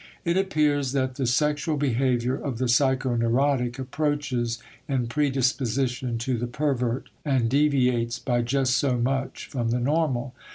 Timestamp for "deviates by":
7.47-8.41